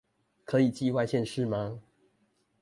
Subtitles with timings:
[0.45, 1.79] 可以寄外縣市嗎